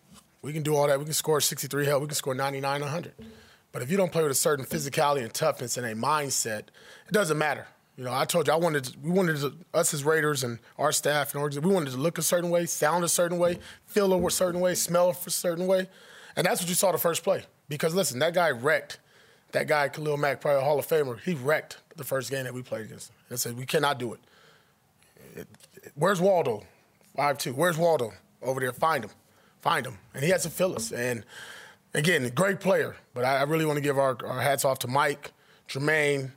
We 0.41 0.55
can 0.55 0.63
do 0.63 0.75
all 0.75 0.87
that. 0.87 0.99
We 0.99 1.05
can 1.05 1.13
score 1.13 1.43
63 1.43 1.85
hell. 1.85 2.01
We 2.01 2.07
can 2.07 2.15
score 2.15 2.35
99, 2.35 2.81
100. 2.81 3.13
But 3.73 3.83
if 3.83 3.91
you 3.91 3.99
don't 3.99 4.11
play 4.11 4.23
with 4.23 4.33
a 4.33 4.35
certain 4.35 4.65
physicality 4.65 5.23
and 5.23 5.35
toughness 5.35 5.77
and 5.77 5.87
a 5.87 5.95
mindset, 5.95 6.69
it 7.09 7.13
doesn't 7.13 7.37
matter. 7.37 7.67
You 7.99 8.05
know, 8.05 8.15
I 8.15 8.27
told 8.27 8.47
you 8.47 8.53
I 8.53 8.57
wanted 8.57 8.85
to, 8.85 8.99
we 9.01 9.11
wanted 9.11 9.39
to, 9.39 9.53
us 9.75 9.93
as 9.93 10.05
Raiders 10.05 10.45
and 10.45 10.61
our 10.79 10.93
staff 10.93 11.35
and 11.35 11.43
we 11.43 11.73
wanted 11.73 11.91
to 11.91 11.97
look 11.97 12.17
a 12.17 12.23
certain 12.23 12.49
way, 12.49 12.65
sound 12.65 13.03
a 13.03 13.09
certain 13.09 13.39
way, 13.39 13.59
feel 13.87 14.15
a 14.15 14.31
certain 14.31 14.61
way, 14.61 14.77
smell 14.77 15.11
a 15.11 15.31
certain 15.31 15.67
way, 15.67 15.89
and 16.37 16.47
that's 16.47 16.61
what 16.61 16.69
you 16.69 16.77
saw 16.77 16.93
the 16.93 16.99
first 16.99 17.25
play. 17.25 17.43
Because 17.69 17.97
listen, 17.97 18.21
that 18.21 18.35
guy 18.35 18.53
wrecked. 18.53 19.01
That 19.51 19.67
guy 19.67 19.89
Khalil 19.89 20.17
Mack, 20.17 20.41
probably 20.41 20.61
a 20.61 20.65
Hall 20.65 20.79
of 20.79 20.87
Famer, 20.87 21.19
he 21.21 21.35
wrecked 21.35 21.79
the 21.97 22.05
first 22.05 22.31
game 22.31 22.45
that 22.45 22.55
we 22.55 22.63
played 22.63 22.85
against 22.85 23.11
him. 23.11 23.17
And 23.31 23.41
said 23.41 23.59
we 23.59 23.67
cannot 23.67 23.99
do 23.99 24.13
it. 24.13 24.21
it, 25.35 25.49
it 25.83 25.93
where's 25.97 26.21
Waldo? 26.21 26.63
Five 27.17 27.39
two. 27.39 27.53
Where's 27.53 27.77
Waldo? 27.77 28.13
Over 28.43 28.61
there. 28.61 28.73
Find 28.73 29.03
him. 29.03 29.11
Find 29.61 29.85
him. 29.85 29.99
And 30.15 30.23
he 30.23 30.31
has 30.31 30.45
to 30.45 30.51
fill 30.51 30.77
us. 30.77 30.93
And 30.93 31.25
again, 31.95 32.31
great 32.33 32.61
player. 32.61 32.95
But 33.13 33.25
I, 33.25 33.39
I 33.39 33.43
really 33.43 33.67
want 33.67 33.79
to 33.79 33.83
give 33.83 33.99
our, 33.99 34.17
our 34.25 34.41
hats 34.41 34.65
off 34.65 34.79
to 34.81 34.87
Mike, 34.87 35.33
Jermaine 35.69 36.31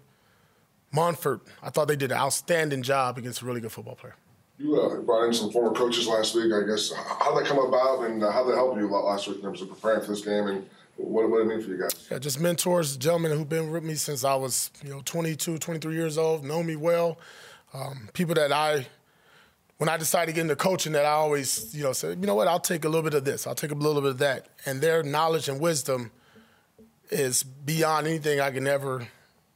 Munford, 0.91 1.41
I 1.63 1.69
thought 1.69 1.87
they 1.87 1.95
did 1.95 2.11
an 2.11 2.17
outstanding 2.17 2.83
job 2.83 3.17
against 3.17 3.41
a 3.41 3.45
really 3.45 3.61
good 3.61 3.71
football 3.71 3.95
player. 3.95 4.15
You 4.57 4.79
uh, 4.79 5.01
brought 5.01 5.25
in 5.25 5.33
some 5.33 5.51
former 5.51 5.73
coaches 5.75 6.07
last 6.07 6.35
week. 6.35 6.53
I 6.53 6.61
guess 6.67 6.91
how 6.93 7.33
did 7.33 7.43
that 7.43 7.49
come 7.49 7.57
about, 7.57 8.03
and 8.03 8.23
uh, 8.23 8.31
how 8.31 8.43
did 8.43 8.51
that 8.51 8.57
help 8.57 8.77
you 8.77 8.87
last 8.87 9.27
week 9.27 9.37
in 9.37 9.43
terms 9.43 9.61
of 9.61 9.69
preparing 9.69 10.01
for 10.01 10.07
this 10.07 10.21
game, 10.21 10.47
and 10.47 10.69
what, 10.97 11.29
what 11.29 11.37
did 11.39 11.47
it 11.47 11.49
mean 11.49 11.61
for 11.61 11.71
you 11.71 11.81
guys? 11.81 12.07
Yeah, 12.11 12.19
just 12.19 12.39
mentors, 12.39 12.97
gentlemen 12.97 13.31
who've 13.31 13.49
been 13.49 13.71
with 13.71 13.83
me 13.83 13.95
since 13.95 14.23
I 14.23 14.35
was, 14.35 14.69
you 14.83 14.89
know, 14.89 15.01
22, 15.03 15.57
23 15.57 15.95
years 15.95 16.17
old, 16.17 16.43
know 16.43 16.61
me 16.61 16.75
well. 16.75 17.17
Um, 17.73 18.09
people 18.13 18.35
that 18.35 18.51
I, 18.51 18.85
when 19.77 19.89
I 19.89 19.97
decided 19.97 20.27
to 20.27 20.35
get 20.35 20.41
into 20.41 20.55
coaching, 20.55 20.91
that 20.91 21.05
I 21.05 21.11
always, 21.11 21.73
you 21.73 21.83
know, 21.83 21.93
said, 21.93 22.19
you 22.19 22.27
know 22.27 22.35
what, 22.35 22.47
I'll 22.47 22.59
take 22.59 22.85
a 22.85 22.89
little 22.89 23.03
bit 23.03 23.15
of 23.15 23.25
this, 23.25 23.47
I'll 23.47 23.55
take 23.55 23.71
a 23.71 23.75
little 23.75 24.01
bit 24.01 24.11
of 24.11 24.17
that, 24.19 24.49
and 24.65 24.81
their 24.81 25.01
knowledge 25.01 25.47
and 25.47 25.59
wisdom 25.59 26.11
is 27.09 27.43
beyond 27.43 28.05
anything 28.07 28.39
I 28.39 28.51
can 28.51 28.67
ever 28.67 29.07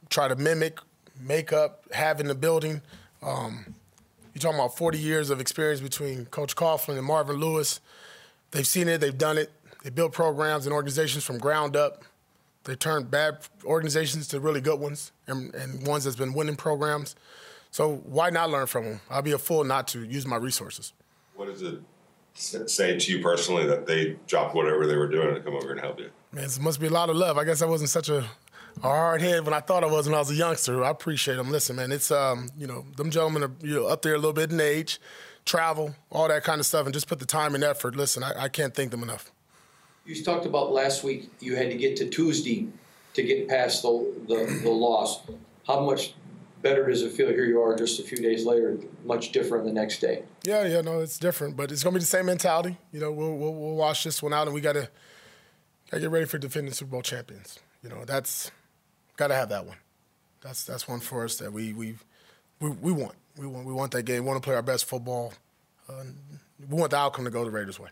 try 0.10 0.28
to 0.28 0.36
mimic 0.36 0.80
makeup, 1.20 1.86
having 1.92 2.28
the 2.28 2.36
building. 2.36 2.82
Um, 3.22 3.76
you're 4.34 4.42
talking 4.42 4.60
about 4.60 4.78
40 4.78 4.98
years 4.98 5.30
of 5.30 5.40
experience 5.40 5.82
between 5.82 6.26
Coach 6.26 6.56
Coughlin 6.56 6.98
and 6.98 7.06
Marvin 7.06 7.38
Lewis. 7.38 7.80
They've 8.52 8.68
seen 8.68 8.88
it, 8.88 9.00
they've 9.00 9.18
done 9.18 9.38
it. 9.38 9.52
They 9.84 9.90
built 9.90 10.12
programs 10.14 10.66
and 10.66 10.74
organizations 10.74 11.24
from 11.24 11.38
ground 11.38 11.76
up. 11.76 12.04
They 12.64 12.76
turned 12.76 13.12
bad 13.12 13.38
organizations 13.64 14.28
to 14.30 14.40
really 14.40 14.62
good 14.62 14.80
ones 14.80 15.12
and, 15.28 15.54
and 15.54 15.86
ones 15.86 16.04
that's 16.04 16.16
been 16.16 16.34
winning 16.34 16.56
programs. 16.56 17.16
So 17.70 17.98
why 18.06 18.30
not 18.30 18.50
learn 18.50 18.68
from 18.68 18.86
them? 18.86 19.02
I'd 19.10 19.24
be 19.24 19.34
a 19.34 19.38
fool 19.38 19.64
not 19.64 19.88
to 19.90 20.04
use 20.04 20.26
my 20.26 20.38
resources. 20.38 20.94
What 21.36 21.48
does 21.48 21.62
it 21.62 21.82
say 22.34 22.98
to 22.98 23.12
you 23.12 23.22
personally 23.22 23.66
that 23.68 23.86
they 23.86 24.18
dropped 24.28 24.56
whatever 24.56 24.88
they 24.88 24.96
were 24.96 25.08
doing 25.08 25.36
to 25.36 25.42
come 25.42 25.54
over 25.54 25.72
and 25.72 25.80
help 25.80 26.00
you? 26.00 26.10
Man, 26.32 26.46
it 26.46 26.60
must 26.60 26.80
be 26.80 26.88
a 26.88 26.92
lot 26.92 27.10
of 27.10 27.16
love. 27.16 27.38
I 27.38 27.44
guess 27.44 27.62
I 27.62 27.66
wasn't 27.66 27.90
such 27.90 28.10
a 28.10 28.20
a 28.20 28.26
hard 28.82 29.22
head 29.22 29.46
when 29.46 29.54
I 29.54 29.60
thought 29.60 29.84
I 29.84 29.88
was 29.88 30.08
when 30.08 30.16
I 30.16 30.20
was 30.20 30.32
a 30.32 30.36
youngster. 30.36 30.84
I 30.84 30.90
appreciate 30.90 31.36
them. 31.36 31.52
Listen, 31.52 31.76
man, 31.76 31.92
it's 31.92 32.12
um, 32.12 32.50
you 32.58 32.68
know, 32.68 32.86
them 32.98 33.10
gentlemen 33.10 33.44
are 33.44 33.52
you 33.62 33.76
know, 33.76 33.86
up 33.88 34.02
there 34.02 34.14
a 34.14 34.18
little 34.18 34.34
bit 34.34 34.52
in 34.52 34.60
age, 34.60 35.00
travel, 35.46 35.96
all 36.12 36.28
that 36.28 36.44
kind 36.44 36.60
of 36.60 36.66
stuff, 36.66 36.86
and 36.86 36.94
just 36.94 37.08
put 37.08 37.20
the 37.20 37.26
time 37.26 37.56
and 37.56 37.64
effort. 37.64 37.96
Listen, 37.96 38.24
I, 38.24 38.44
I 38.44 38.50
can't 38.50 38.74
thank 38.74 38.92
them 38.92 39.04
enough. 39.04 39.32
You 40.06 40.22
talked 40.24 40.46
about 40.46 40.72
last 40.72 41.04
week. 41.04 41.30
You 41.40 41.56
had 41.56 41.72
to 41.72 41.78
get 41.78 41.98
to 41.98 42.10
Tuesday 42.10 42.68
to 43.16 43.24
get 43.24 43.48
past 43.48 43.82
the, 43.82 44.14
the, 44.28 44.60
the 44.64 44.70
loss. 44.70 45.22
How 45.66 45.80
much 45.80 46.14
better 46.66 46.88
does 46.88 47.04
it 47.04 47.12
feel 47.12 47.28
here 47.28 47.46
you 47.46 47.62
are 47.62 47.76
just 47.76 48.00
a 48.00 48.04
few 48.04 48.18
days 48.18 48.44
later 48.44 48.76
much 49.04 49.32
different 49.32 49.66
the 49.66 49.72
next 49.72 50.00
day 50.00 50.24
yeah 50.44 50.66
yeah 50.66 50.82
no 50.82 51.00
it's 51.00 51.20
different 51.20 51.56
but 51.56 51.72
it's 51.72 51.84
going 51.84 51.94
to 51.94 52.00
be 52.00 52.02
the 52.02 52.08
same 52.08 52.26
mentality 52.26 52.76
you 52.92 53.00
know 53.00 53.12
we'll, 53.12 53.38
we'll, 53.38 53.54
we'll 53.54 53.76
wash 53.76 54.04
this 54.04 54.24
one 54.24 54.34
out 54.34 54.48
and 54.48 54.56
we 54.56 54.62
got 54.62 54.74
to 54.74 54.90
get 55.92 56.10
ready 56.10 56.26
for 56.26 56.40
defending 56.40 56.74
super 56.74 56.90
bowl 56.90 57.04
champions 57.04 57.60
you 57.84 57.90
know 57.90 58.04
that's 58.04 58.50
Got 59.18 59.28
to 59.28 59.36
have 59.36 59.50
that 59.50 59.66
one. 59.66 59.78
That's 60.42 60.64
that's 60.64 60.88
one 60.88 61.00
for 61.00 61.24
us 61.24 61.38
that 61.38 61.52
we 61.52 61.74
we 61.74 61.96
we, 62.60 62.70
we 62.70 62.92
want. 62.92 63.14
We 63.38 63.48
want 63.48 63.66
we 63.66 63.74
want 63.74 63.92
that 63.92 64.04
game. 64.04 64.24
We 64.24 64.28
want 64.28 64.42
to 64.42 64.46
play 64.46 64.56
our 64.56 64.62
best 64.62 64.86
football. 64.86 65.34
Uh, 65.90 66.04
we 66.70 66.78
want 66.78 66.92
the 66.92 66.98
outcome 66.98 67.26
to 67.26 67.32
go 67.32 67.44
the 67.44 67.52
Raiders' 67.52 67.80
way. 67.80 67.90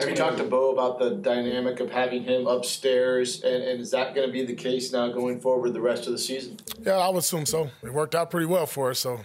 Have 0.00 0.10
you 0.10 0.16
talked 0.16 0.36
to 0.36 0.44
Bo 0.44 0.72
about 0.72 0.98
the 0.98 1.10
dynamic 1.10 1.80
of 1.80 1.90
having 1.90 2.22
him 2.22 2.46
upstairs, 2.46 3.42
and, 3.42 3.64
and 3.64 3.80
is 3.80 3.90
that 3.92 4.14
going 4.14 4.26
to 4.26 4.32
be 4.32 4.44
the 4.44 4.54
case 4.54 4.92
now 4.92 5.08
going 5.08 5.40
forward 5.40 5.72
the 5.72 5.80
rest 5.80 6.06
of 6.06 6.12
the 6.12 6.18
season? 6.18 6.58
Yeah, 6.84 6.98
I 6.98 7.08
would 7.08 7.18
assume 7.18 7.46
so. 7.46 7.70
It 7.82 7.92
worked 7.92 8.14
out 8.14 8.30
pretty 8.30 8.46
well 8.46 8.66
for 8.66 8.90
us, 8.90 8.98
so 8.98 9.20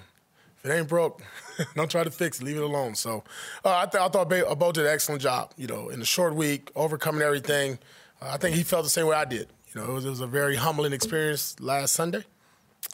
if 0.63 0.69
it 0.69 0.73
ain't 0.73 0.87
broke, 0.87 1.21
don't 1.75 1.91
try 1.91 2.03
to 2.03 2.11
fix 2.11 2.39
it. 2.39 2.45
Leave 2.45 2.57
it 2.57 2.63
alone. 2.63 2.95
So 2.95 3.23
uh, 3.65 3.79
I, 3.79 3.85
th- 3.85 4.01
I 4.01 4.07
thought 4.07 4.29
Bo 4.29 4.71
did 4.71 4.85
an 4.85 4.91
excellent 4.91 5.21
job. 5.21 5.53
You 5.57 5.67
know, 5.67 5.89
in 5.89 5.99
the 5.99 6.05
short 6.05 6.33
week, 6.33 6.71
overcoming 6.75 7.21
everything. 7.21 7.77
Uh, 8.21 8.29
I 8.31 8.37
think 8.37 8.55
he 8.55 8.63
felt 8.63 8.85
the 8.85 8.89
same 8.89 9.07
way 9.07 9.17
I 9.17 9.25
did. 9.25 9.49
You 9.73 9.81
know, 9.81 9.91
it 9.91 9.93
was, 9.93 10.05
it 10.05 10.09
was 10.09 10.21
a 10.21 10.27
very 10.27 10.55
humbling 10.55 10.93
experience 10.93 11.59
last 11.59 11.93
Sunday. 11.93 12.23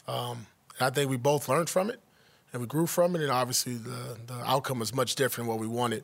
Um, 0.07 0.47
I 0.79 0.89
think 0.89 1.09
we 1.09 1.17
both 1.17 1.49
learned 1.49 1.69
from 1.69 1.89
it 1.89 1.99
and 2.53 2.61
we 2.61 2.67
grew 2.67 2.87
from 2.87 3.15
it, 3.15 3.21
and 3.21 3.31
obviously 3.31 3.73
the, 3.75 4.17
the 4.25 4.33
outcome 4.45 4.79
was 4.79 4.93
much 4.93 5.15
different 5.15 5.47
than 5.47 5.55
what 5.55 5.59
we 5.59 5.67
wanted. 5.67 6.03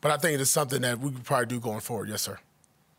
But 0.00 0.10
I 0.10 0.16
think 0.18 0.34
it 0.34 0.40
is 0.40 0.50
something 0.50 0.82
that 0.82 0.98
we 0.98 1.10
could 1.10 1.24
probably 1.24 1.46
do 1.46 1.60
going 1.60 1.80
forward. 1.80 2.08
Yes, 2.08 2.22
sir. 2.22 2.38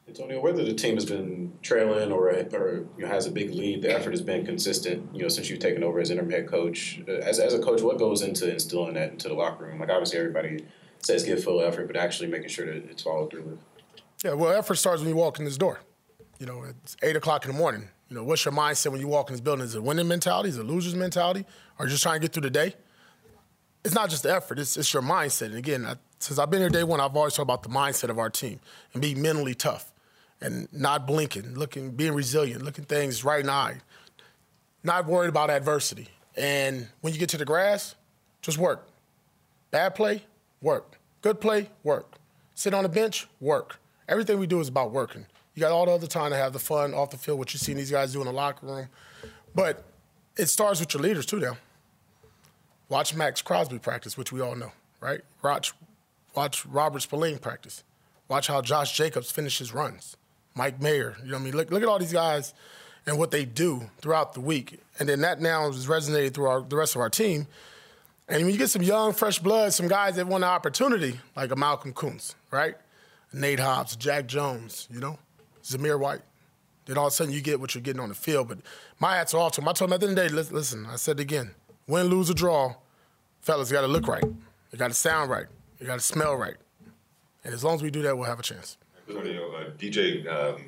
Antonio, 0.08 0.40
whether 0.40 0.64
the 0.64 0.74
team 0.74 0.96
has 0.96 1.06
been 1.06 1.52
trailing 1.62 2.14
or, 2.14 2.30
or 2.30 2.86
you 2.98 3.06
know, 3.06 3.08
has 3.08 3.26
a 3.26 3.32
big 3.32 3.54
lead, 3.54 3.82
the 3.82 3.94
effort 3.94 4.12
has 4.12 4.22
been 4.22 4.46
consistent. 4.46 5.08
You 5.14 5.24
know, 5.24 5.28
since 5.28 5.50
you've 5.50 5.60
taken 5.60 5.84
over 5.84 6.00
as 6.00 6.10
interim 6.10 6.30
head 6.30 6.48
coach. 6.48 7.02
Uh, 7.08 7.12
as 7.12 7.40
as 7.40 7.54
a 7.54 7.60
coach, 7.60 7.82
what 7.82 8.00
goes 8.00 8.22
into 8.22 8.50
instilling 8.50 8.94
that 8.94 9.12
into 9.12 9.28
the 9.28 9.34
locker 9.34 9.66
room? 9.66 9.80
Like 9.80 9.90
obviously, 9.90 10.20
everybody 10.20 10.66
says 11.00 11.24
give 11.24 11.44
full 11.44 11.62
effort, 11.62 11.88
but 11.88 11.98
actually 11.98 12.30
making 12.30 12.48
sure 12.48 12.66
that 12.66 12.90
it's 12.90 13.04
followed 13.04 13.30
through 13.30 13.44
with. 13.44 13.60
Yeah, 14.24 14.34
well, 14.34 14.54
effort 14.54 14.76
starts 14.76 15.02
when 15.02 15.10
you 15.10 15.16
walk 15.16 15.40
in 15.40 15.46
this 15.46 15.58
door. 15.58 15.82
You 16.40 16.46
know, 16.46 16.64
it's 16.64 16.96
eight 17.02 17.16
o'clock 17.16 17.46
in 17.46 17.52
the 17.52 17.58
morning. 17.58 17.88
You 18.10 18.16
know, 18.16 18.24
what's 18.24 18.46
your 18.46 18.54
mindset 18.54 18.92
when 18.92 19.02
you 19.02 19.08
walk 19.08 19.30
in 19.30 19.34
this 19.34 19.42
building? 19.42 19.66
Is 19.66 19.76
it 19.76 19.84
winning 19.84 20.08
mentality? 20.08 20.50
Is 20.50 20.58
it 20.58 20.66
loser's 20.66 20.96
mentality? 20.96 21.46
Or 21.80 21.88
just 21.88 22.04
trying 22.04 22.22
to 22.22 22.28
get 22.28 22.34
through 22.34 22.44
the 22.44 22.50
day? 22.50 22.74
it's 23.88 23.96
not 23.96 24.10
just 24.10 24.24
the 24.24 24.34
effort; 24.34 24.60
it's, 24.60 24.76
it's 24.76 24.94
your 24.94 25.02
mindset. 25.02 25.48
And 25.48 25.56
again, 25.56 25.86
I, 25.86 25.96
since 26.20 26.38
I've 26.38 26.50
been 26.50 26.60
here 26.60 26.70
day 26.70 26.84
one, 26.84 27.00
I've 27.00 27.16
always 27.16 27.34
talked 27.34 27.46
about 27.46 27.64
the 27.64 27.70
mindset 27.70 28.10
of 28.10 28.20
our 28.20 28.30
team 28.30 28.60
and 28.94 29.02
being 29.02 29.22
mentally 29.22 29.56
tough 29.56 29.94
and 30.42 30.68
not 30.74 31.08
blinking, 31.08 31.56
looking, 31.56 31.92
being 31.92 32.14
resilient, 32.14 32.64
looking 32.64 32.84
things 32.84 33.24
right 33.24 33.40
in 33.40 33.46
the 33.46 33.52
eye, 33.52 33.78
not 34.84 35.06
worried 35.06 35.30
about 35.30 35.50
adversity. 35.50 36.10
And 36.36 36.88
when 37.00 37.14
you 37.14 37.20
get 37.20 37.30
to 37.30 37.38
the 37.38 37.46
grass, 37.46 37.96
just 38.42 38.58
work. 38.58 38.88
Bad 39.72 39.96
play, 39.96 40.24
work. 40.62 41.00
Good 41.22 41.40
play, 41.40 41.70
work. 41.84 42.18
Sit 42.56 42.74
on 42.74 42.84
the 42.84 42.90
bench, 42.90 43.28
work. 43.40 43.80
Everything 44.10 44.38
we 44.38 44.48
do 44.48 44.60
is 44.60 44.68
about 44.68 44.92
working. 44.92 45.26
You 45.58 45.62
got 45.62 45.72
all 45.72 45.88
the 45.88 45.92
other 45.92 46.06
time 46.06 46.30
to 46.30 46.38
have 46.38 46.54
the 46.54 46.60
fun 46.60 46.94
off 46.94 47.10
the 47.10 47.18
field, 47.18 47.40
what 47.40 47.52
you 47.52 47.58
seen 47.58 47.78
these 47.78 47.90
guys 47.90 48.14
do 48.14 48.20
in 48.20 48.28
the 48.28 48.32
locker 48.32 48.64
room. 48.68 48.90
But 49.56 49.84
it 50.38 50.50
starts 50.50 50.80
with 50.80 50.94
your 50.94 51.02
leaders 51.02 51.26
too 51.26 51.40
now. 51.40 51.58
Watch 52.90 53.16
Maxx 53.16 53.42
Crosby 53.42 53.80
practice, 53.80 54.16
which 54.16 54.32
we 54.32 54.40
all 54.40 54.56
know, 54.56 54.72
right? 55.02 55.22
Watch, 55.44 55.74
watch 56.36 56.64
Robert 56.68 57.02
Spillane 57.02 57.40
practice. 57.40 57.84
Watch 58.28 58.46
how 58.46 58.62
Josh 58.62 58.96
Jacobs 58.96 59.32
finishes 59.32 59.74
runs. 59.74 60.16
Mike 60.54 60.80
Mayer, 60.80 61.16
you 61.24 61.32
know 61.32 61.38
what 61.38 61.42
I 61.42 61.46
mean? 61.46 61.56
Look, 61.56 61.72
look 61.72 61.82
at 61.82 61.90
all 61.90 61.98
these 61.98 62.14
guys 62.14 62.54
and 63.08 63.18
what 63.18 63.32
they 63.32 63.44
do 63.44 63.90
throughout 63.98 64.34
the 64.34 64.42
week. 64.42 64.80
And 65.00 65.10
then 65.10 65.22
that 65.22 65.42
now 65.42 65.70
is 65.70 65.88
resonated 65.88 66.36
through 66.36 66.50
our, 66.50 66.62
the 66.62 66.76
rest 66.76 66.94
of 66.94 67.02
our 67.02 67.10
team. 67.10 67.48
And 68.28 68.44
when 68.44 68.52
you 68.52 68.60
get 68.60 68.70
some 68.70 68.84
young, 68.84 69.12
fresh 69.12 69.40
blood, 69.40 69.74
some 69.74 69.88
guys 69.88 70.18
that 70.18 70.28
want 70.28 70.44
an 70.44 70.52
opportunity, 70.52 71.20
like 71.36 71.50
a 71.50 71.56
Malcolm 71.56 71.94
Koonce, 71.94 72.36
right? 72.52 72.76
Nate 73.34 73.60
Hobbs, 73.60 73.96
Jack 73.96 74.28
Jones, 74.28 74.88
you 74.92 75.00
know, 75.00 75.18
Zamir 75.68 76.00
White. 76.00 76.22
Then 76.86 76.98
all 76.98 77.08
of 77.08 77.12
a 77.12 77.16
sudden 77.16 77.34
you 77.34 77.42
get 77.42 77.60
what 77.60 77.76
you're 77.76 77.82
getting 77.82 78.00
on 78.00 78.10
the 78.10 78.16
field. 78.16 78.48
But 78.48 78.60
my 79.00 79.16
hats 79.16 79.34
are 79.34 79.42
off 79.42 79.54
to 79.54 79.62
him. 79.62 79.68
I 79.68 79.74
told 79.74 79.90
him 79.90 79.94
at 79.94 80.00
the 80.00 80.08
end 80.08 80.18
of 80.18 80.24
the 80.34 80.44
day, 80.44 80.54
listen, 80.56 80.86
I 80.86 80.96
said 80.96 81.20
it 81.20 81.24
again, 81.24 81.52
win, 81.88 82.08
lose, 82.08 82.30
or 82.30 82.34
draw, 82.34 82.76
fellas, 83.42 83.70
you 83.70 83.76
got 83.76 83.82
to 83.82 83.88
look 83.88 84.08
right. 84.08 84.24
You 84.24 84.78
got 84.78 84.88
to 84.88 84.94
sound 84.94 85.30
right. 85.30 85.48
You 85.80 85.86
got 85.86 86.00
to 86.00 86.06
smell 86.06 86.36
right. 86.36 86.56
And 87.44 87.54
as 87.54 87.64
long 87.64 87.76
as 87.76 87.84
we 87.84 87.92
do 87.92 88.02
that, 88.04 88.18
we'll 88.18 88.28
have 88.28 88.40
a 88.40 88.44
chance. 88.44 88.78
You 89.08 89.16
know, 89.16 89.54
uh, 89.56 89.70
DJ 89.78 90.28
um, 90.28 90.62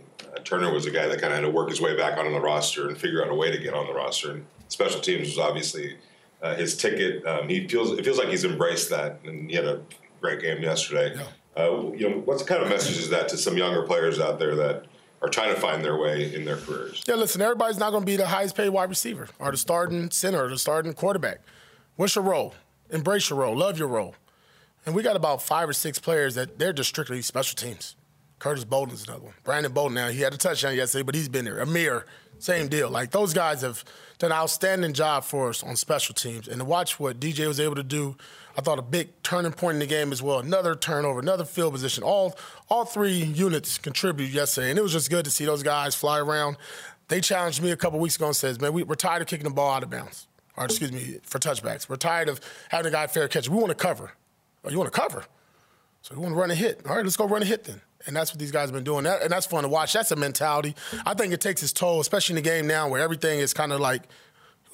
Turner 0.43 0.71
was 0.73 0.85
a 0.85 0.91
guy 0.91 1.07
that 1.07 1.19
kind 1.19 1.33
of 1.33 1.39
had 1.39 1.45
to 1.45 1.49
work 1.49 1.69
his 1.69 1.81
way 1.81 1.95
back 1.95 2.17
onto 2.17 2.31
the 2.31 2.39
roster 2.39 2.87
and 2.87 2.97
figure 2.97 3.23
out 3.23 3.29
a 3.29 3.35
way 3.35 3.51
to 3.51 3.57
get 3.57 3.73
on 3.73 3.87
the 3.87 3.93
roster. 3.93 4.31
And 4.31 4.45
special 4.69 5.01
teams 5.01 5.27
was 5.27 5.39
obviously 5.39 5.97
uh, 6.41 6.55
his 6.55 6.77
ticket. 6.77 7.25
Um, 7.25 7.49
he 7.49 7.67
feels 7.67 7.91
it 7.97 8.05
feels 8.05 8.17
like 8.17 8.29
he's 8.29 8.45
embraced 8.45 8.89
that, 8.91 9.19
and 9.25 9.49
he 9.49 9.55
had 9.55 9.65
a 9.65 9.81
great 10.21 10.41
game 10.41 10.61
yesterday. 10.61 11.15
Yeah. 11.15 11.61
Uh, 11.61 11.91
you 11.91 12.09
know, 12.09 12.17
what 12.19 12.45
kind 12.47 12.63
of 12.63 12.69
message 12.69 12.97
is 12.97 13.09
that 13.09 13.27
to 13.29 13.37
some 13.37 13.57
younger 13.57 13.81
players 13.83 14.19
out 14.19 14.39
there 14.39 14.55
that 14.55 14.85
are 15.21 15.29
trying 15.29 15.53
to 15.53 15.59
find 15.59 15.83
their 15.83 15.97
way 15.97 16.33
in 16.33 16.45
their 16.45 16.57
careers? 16.57 17.03
Yeah, 17.07 17.15
listen, 17.15 17.41
everybody's 17.41 17.77
not 17.77 17.91
going 17.91 18.01
to 18.01 18.05
be 18.05 18.15
the 18.15 18.27
highest 18.27 18.55
paid 18.55 18.69
wide 18.69 18.89
receiver 18.89 19.27
or 19.39 19.51
the 19.51 19.57
starting 19.57 20.11
center 20.11 20.45
or 20.45 20.49
the 20.49 20.57
starting 20.57 20.93
quarterback. 20.93 21.41
What's 21.95 22.15
your 22.15 22.23
role? 22.23 22.53
Embrace 22.89 23.29
your 23.29 23.39
role. 23.39 23.55
Love 23.55 23.77
your 23.77 23.88
role. 23.88 24.15
And 24.85 24.95
we 24.95 25.03
got 25.03 25.15
about 25.15 25.41
five 25.41 25.67
or 25.67 25.73
six 25.73 25.99
players 25.99 26.35
that 26.35 26.57
they're 26.57 26.73
just 26.73 26.89
strictly 26.89 27.21
special 27.21 27.55
teams. 27.55 27.95
Curtis 28.39 28.63
Bolton's 28.63 29.03
another 29.03 29.25
one. 29.25 29.33
Brandon 29.43 29.71
Bolden 29.71 29.95
now, 29.95 30.07
he 30.07 30.21
had 30.21 30.33
a 30.33 30.38
touchdown 30.38 30.75
yesterday, 30.75 31.03
but 31.03 31.13
he's 31.13 31.27
been 31.27 31.43
there. 31.43 31.59
Amir, 31.59 32.05
same 32.39 32.67
deal. 32.67 32.89
Like 32.89 33.12
those 33.12 33.34
guys 33.34 33.62
have 33.62 33.84
done 34.17 34.31
an 34.31 34.38
outstanding 34.38 34.93
job 34.93 35.24
for 35.24 35.50
us 35.50 35.63
on 35.63 35.75
special 35.75 36.15
teams. 36.15 36.48
And 36.48 36.60
to 36.60 36.65
watch 36.65 37.00
what 37.00 37.19
DJ 37.19 37.48
was 37.48 37.60
able 37.60 37.75
to 37.75 37.84
do, 37.84 38.15
I 38.58 38.62
thought 38.62 38.79
a 38.79 38.84
big 38.84 39.10
turning 39.24 39.53
point 39.53 39.75
in 39.75 39.79
the 39.79 39.86
game 39.86 40.12
as 40.12 40.22
well. 40.22 40.39
Another 40.39 40.75
turnover, 40.75 41.19
another 41.19 41.46
field 41.46 41.74
position. 41.74 42.03
All 42.03 42.38
all 42.69 42.86
three 42.86 43.24
units 43.24 43.77
contributed 43.77 44.34
yesterday. 44.34 44.69
And 44.69 44.79
it 44.79 44.81
was 44.81 44.91
just 44.91 45.10
good 45.10 45.25
to 45.25 45.31
see 45.31 45.46
those 45.46 45.63
guys 45.63 45.96
fly 45.96 46.19
around. 46.19 46.58
They 47.08 47.22
challenged 47.22 47.62
me 47.62 47.72
a 47.72 47.77
couple 47.77 48.00
weeks 48.00 48.17
ago 48.17 48.27
and 48.27 48.36
says, 48.36 48.60
man, 48.60 48.74
we, 48.74 48.84
we're 48.84 48.96
tired 48.96 49.22
of 49.22 49.27
kicking 49.27 49.46
the 49.46 49.53
ball 49.53 49.72
out 49.72 49.84
of 49.84 49.89
bounds. 49.89 50.27
Or 50.55 50.65
excuse 50.65 50.91
me, 50.91 51.19
for 51.24 51.39
touchbacks. 51.39 51.88
We're 51.88 51.96
tired 51.96 52.27
of 52.27 52.41
having 52.67 52.88
a 52.88 52.91
guy 52.91 53.08
fair 53.08 53.27
catch. 53.29 53.48
We 53.48 53.58
want 53.58 53.69
to 53.69 53.75
cover. 53.75 54.12
Oh, 54.63 54.69
you 54.69 54.77
want 54.77 54.93
to 54.93 55.00
cover? 55.00 55.24
So 56.01 56.15
we 56.15 56.22
want 56.22 56.34
to 56.34 56.39
run 56.39 56.51
a 56.51 56.55
hit. 56.55 56.81
All 56.86 56.96
right, 56.96 57.03
let's 57.03 57.15
go 57.17 57.25
run 57.25 57.41
a 57.41 57.46
hit 57.46 57.63
then. 57.63 57.81
And 58.07 58.15
that's 58.15 58.31
what 58.31 58.39
these 58.39 58.51
guys 58.51 58.69
have 58.69 58.73
been 58.73 58.83
doing. 58.83 59.03
That, 59.03 59.21
and 59.21 59.31
that's 59.31 59.45
fun 59.45 59.63
to 59.63 59.69
watch. 59.69 59.93
That's 59.93 60.11
a 60.11 60.15
mentality. 60.15 60.75
I 61.05 61.13
think 61.13 61.33
it 61.33 61.41
takes 61.41 61.61
its 61.61 61.73
toll, 61.73 61.99
especially 61.99 62.37
in 62.37 62.43
the 62.43 62.49
game 62.49 62.65
now 62.65 62.87
where 62.87 63.01
everything 63.01 63.39
is 63.39 63.53
kind 63.53 63.73
of 63.73 63.79
like, 63.81 64.03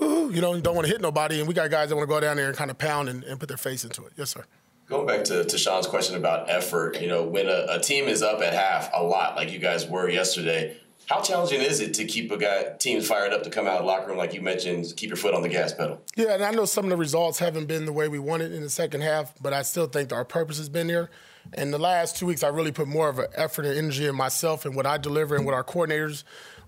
ooh, 0.02 0.32
you 0.32 0.42
know, 0.42 0.54
you 0.54 0.62
don't 0.62 0.76
want 0.76 0.88
to 0.88 0.92
hit 0.92 1.02
nobody. 1.02 1.40
And 1.40 1.48
we 1.48 1.54
got 1.54 1.70
guys 1.72 1.90
that 1.90 1.96
want 1.96 2.08
to 2.08 2.14
go 2.14 2.20
down 2.20 2.38
there 2.38 2.48
and 2.48 2.56
kind 2.56 2.70
of 2.70 2.78
pound 2.78 3.10
and, 3.10 3.24
and, 3.24 3.40
put 3.40 3.48
their 3.48 3.58
face 3.58 3.84
into 3.84 4.06
it. 4.06 4.14
Yes, 4.16 4.30
sir. 4.30 4.46
Going 4.88 5.08
back 5.08 5.24
to, 5.26 5.44
to 5.44 5.58
Sean's 5.58 5.88
question 5.88 6.16
about 6.16 6.50
effort, 6.50 7.02
you 7.02 7.08
know, 7.08 7.24
when 7.24 7.48
a, 7.48 7.66
a 7.70 7.80
team 7.80 8.06
is 8.06 8.22
up 8.22 8.42
at 8.42 8.54
half 8.54 8.92
a 8.94 9.02
lot, 9.02 9.36
like 9.36 9.52
you 9.52 9.58
guys 9.58 9.88
were 9.88 10.08
yesterday, 10.08 10.78
how 11.08 11.22
challenging 11.22 11.62
is 11.62 11.80
it 11.80 11.94
to 11.96 12.06
keep 12.06 12.32
a 12.32 12.38
guy 12.38 12.74
teams 12.80 13.08
fired 13.08 13.34
up 13.34 13.44
to 13.44 13.50
come 13.50 13.68
out 13.68 13.78
of 13.78 13.80
the 13.80 13.86
locker 13.86 14.08
room, 14.08 14.18
like 14.18 14.34
you 14.34 14.42
mentioned, 14.42 14.94
keep 14.96 15.10
your 15.10 15.18
foot 15.18 15.34
on 15.34 15.42
the 15.42 15.50
gas 15.50 15.74
pedal? 15.74 16.02
Yeah, 16.16 16.34
and 16.34 16.44
I 16.44 16.52
know 16.52 16.66
some 16.66 16.86
of 16.86 16.90
the 16.90 16.98
results 16.98 17.40
haven't 17.40 17.66
been 17.66 17.86
the 17.86 17.94
way 17.94 18.08
we 18.08 18.20
wanted 18.20 18.52
in 18.52 18.62
the 18.62 18.70
second 18.70 19.02
half, 19.02 19.34
but 19.42 19.54
I 19.54 19.62
still 19.62 19.88
think 19.88 20.12
our 20.12 20.26
purpose 20.26 20.58
has 20.58 20.70
been 20.70 20.88
there. 20.88 21.10
And 21.54 21.74
the 21.74 21.78
last 21.78 22.18
two 22.18 22.26
weeks, 22.26 22.44
I 22.44 22.48
really 22.48 22.72
put 22.72 22.88
more 22.88 23.10
of 23.10 23.20
an 23.20 23.28
effort 23.36 23.66
and 23.66 23.78
energy 23.78 24.06
in 24.06 24.16
myself 24.16 24.66
and 24.66 24.76
what 24.76 24.86
I 24.86 24.98
deliver 24.98 25.36
and 25.36 25.46
what 25.46 25.54
our 25.54 25.64
coordinators 25.64 26.24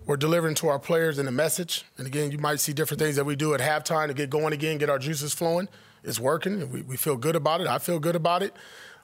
were 0.06 0.16
delivering 0.16 0.54
to 0.56 0.68
our 0.68 0.78
players 0.78 1.18
and 1.18 1.28
the 1.28 1.32
message. 1.32 1.84
And 1.98 2.06
again, 2.06 2.30
you 2.30 2.38
might 2.38 2.60
see 2.60 2.72
different 2.72 3.00
things 3.00 3.16
that 3.16 3.24
we 3.24 3.36
do 3.36 3.54
at 3.54 3.60
halftime 3.60 4.08
to 4.08 4.14
get 4.14 4.30
going 4.30 4.52
again, 4.52 4.78
get 4.78 4.88
our 4.88 4.98
juices 4.98 5.34
flowing. 5.34 5.68
It's 6.02 6.18
working. 6.18 6.70
We, 6.70 6.82
we 6.82 6.96
feel 6.96 7.16
good 7.16 7.36
about 7.36 7.60
it. 7.60 7.66
I 7.66 7.78
feel 7.78 7.98
good 7.98 8.16
about 8.16 8.42
it. 8.42 8.54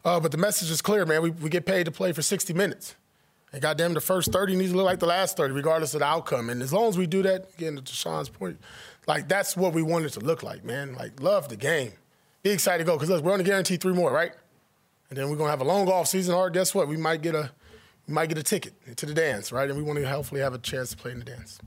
Uh, 0.04 0.20
but 0.20 0.32
the 0.32 0.38
message 0.38 0.70
is 0.70 0.80
clear, 0.80 1.04
man. 1.04 1.22
We, 1.22 1.30
we 1.30 1.50
get 1.50 1.66
paid 1.66 1.84
to 1.84 1.90
play 1.90 2.12
for 2.12 2.22
60 2.22 2.54
minutes. 2.54 2.94
And 3.52 3.62
goddamn, 3.62 3.94
the 3.94 4.00
first 4.00 4.32
30 4.32 4.56
needs 4.56 4.72
to 4.72 4.76
look 4.76 4.86
like 4.86 4.98
the 4.98 5.06
last 5.06 5.36
30, 5.36 5.54
regardless 5.54 5.94
of 5.94 6.00
the 6.00 6.06
outcome. 6.06 6.50
And 6.50 6.62
as 6.62 6.72
long 6.72 6.88
as 6.88 6.98
we 6.98 7.06
do 7.06 7.22
that, 7.22 7.50
again, 7.56 7.76
to 7.76 7.94
Sean's 7.94 8.28
point, 8.28 8.58
like 9.06 9.28
that's 9.28 9.56
what 9.56 9.72
we 9.72 9.82
wanted 9.82 10.06
it 10.06 10.12
to 10.14 10.20
look 10.20 10.42
like, 10.42 10.64
man. 10.64 10.94
Like, 10.94 11.20
love 11.20 11.48
the 11.48 11.56
game. 11.56 11.92
Be 12.42 12.50
excited 12.50 12.78
to 12.78 12.84
go. 12.84 12.96
Because 12.96 13.10
look, 13.10 13.22
we're 13.22 13.32
only 13.32 13.44
guaranteed 13.44 13.80
three 13.80 13.92
more, 13.94 14.10
right? 14.10 14.32
And 15.14 15.22
then 15.22 15.30
we're 15.30 15.36
gonna 15.36 15.50
have 15.50 15.60
a 15.60 15.64
long 15.64 15.88
off 15.88 16.08
season, 16.08 16.34
or 16.34 16.50
guess 16.50 16.74
what? 16.74 16.88
We 16.88 16.96
might 16.96 17.22
get 17.22 17.36
a 17.36 17.52
we 18.08 18.14
might 18.14 18.28
get 18.28 18.36
a 18.36 18.42
ticket 18.42 18.96
to 18.96 19.06
the 19.06 19.14
dance, 19.14 19.52
right? 19.52 19.70
And 19.70 19.78
we 19.78 19.84
want 19.84 20.00
to 20.00 20.08
hopefully 20.08 20.40
have 20.40 20.54
a 20.54 20.58
chance 20.58 20.90
to 20.90 20.96
play 20.96 21.12
in 21.12 21.20
the 21.20 21.24
dance. 21.24 21.60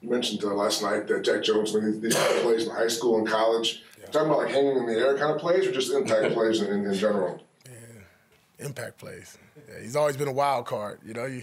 You 0.00 0.08
mentioned 0.08 0.42
uh, 0.42 0.54
last 0.54 0.80
night 0.80 1.06
that 1.06 1.22
Jack 1.22 1.42
Jones 1.42 1.74
when 1.74 2.00
these 2.00 2.14
plays 2.14 2.64
in 2.64 2.70
high 2.70 2.88
school 2.88 3.18
and 3.18 3.28
college. 3.28 3.82
Yeah. 4.00 4.06
Talking 4.06 4.28
about 4.28 4.38
like 4.38 4.48
hanging 4.48 4.78
in 4.78 4.86
the 4.86 4.94
air 4.94 5.14
kind 5.18 5.30
of 5.30 5.38
plays, 5.38 5.66
or 5.66 5.72
just 5.72 5.92
impact 5.92 6.32
plays 6.32 6.62
in, 6.62 6.86
in, 6.86 6.94
general. 6.94 7.42
Yeah. 7.66 8.64
Impact 8.64 8.96
plays. 8.96 9.36
Yeah, 9.68 9.82
he's 9.82 9.94
always 9.94 10.16
been 10.16 10.28
a 10.28 10.32
wild 10.32 10.64
card. 10.64 11.00
You 11.04 11.12
know, 11.12 11.42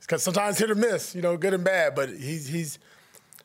because 0.00 0.22
sometimes 0.22 0.56
hit 0.56 0.70
or 0.70 0.74
miss. 0.74 1.14
You 1.14 1.20
know, 1.20 1.36
good 1.36 1.52
and 1.52 1.62
bad. 1.62 1.94
But 1.94 2.08
he's 2.08 2.48
he's 2.48 2.78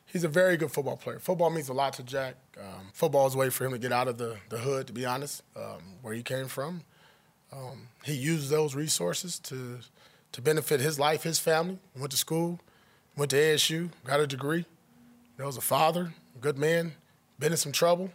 he's 0.06 0.24
a 0.24 0.28
very 0.28 0.56
good 0.56 0.72
football 0.72 0.96
player. 0.96 1.18
Football 1.18 1.50
means 1.50 1.68
a 1.68 1.74
lot 1.74 1.92
to 1.94 2.02
Jack. 2.02 2.36
Um, 2.58 2.92
football 2.94 3.26
is 3.26 3.34
a 3.34 3.38
way 3.38 3.50
for 3.50 3.66
him 3.66 3.72
to 3.72 3.78
get 3.78 3.92
out 3.92 4.08
of 4.08 4.16
the, 4.16 4.38
the 4.48 4.56
hood, 4.56 4.86
to 4.86 4.94
be 4.94 5.04
honest, 5.04 5.42
um, 5.54 5.82
where 6.00 6.14
he 6.14 6.22
came 6.22 6.46
from. 6.46 6.80
Um, 7.52 7.88
he 8.04 8.14
used 8.14 8.50
those 8.50 8.74
resources 8.74 9.38
to 9.40 9.78
to 10.32 10.42
benefit 10.42 10.80
his 10.80 10.98
life, 10.98 11.22
his 11.22 11.38
family. 11.38 11.78
Went 11.96 12.10
to 12.10 12.16
school, 12.16 12.60
went 13.16 13.30
to 13.30 13.36
ASU, 13.36 13.90
got 14.04 14.20
a 14.20 14.26
degree. 14.26 14.66
He 15.36 15.42
was 15.42 15.56
a 15.56 15.62
father, 15.62 16.12
a 16.34 16.38
good 16.38 16.58
man, 16.58 16.92
been 17.38 17.52
in 17.52 17.58
some 17.58 17.72
trouble. 17.72 18.10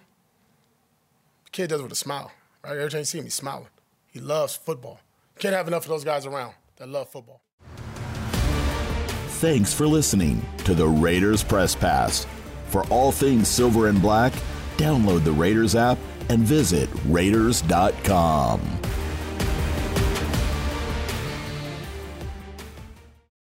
The 1.46 1.52
kid 1.52 1.70
does 1.70 1.80
it 1.80 1.84
with 1.84 1.92
a 1.92 1.96
smile, 1.96 2.32
right? 2.64 2.78
Every 2.78 2.90
time 2.90 3.00
you 3.00 3.06
see 3.06 3.18
him, 3.18 3.24
he's 3.26 3.34
smiling. 3.34 3.68
He 4.08 4.20
loves 4.20 4.56
football. 4.56 5.00
can't 5.40 5.56
have 5.56 5.68
enough 5.68 5.84
of 5.84 5.90
those 5.90 6.04
guys 6.04 6.26
around 6.26 6.54
that 6.78 6.90
love 6.90 7.10
football. 7.10 7.42
Thanks 9.40 9.74
for 9.74 9.88
listening 9.88 10.46
to 10.66 10.76
the 10.76 10.88
Raiders 10.88 11.44
Press 11.44 11.74
Pass. 11.74 12.28
For 12.68 12.86
all 12.88 13.12
things 13.12 13.48
silver 13.48 13.88
and 13.88 14.00
black, 14.02 14.34
download 14.78 15.24
the 15.24 15.32
Raiders 15.32 15.76
app 15.76 15.98
and 16.30 16.40
visit 16.42 16.90
Raiders.com. 17.08 18.81